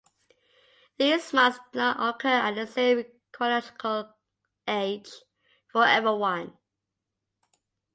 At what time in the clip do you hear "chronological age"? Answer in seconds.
3.31-5.11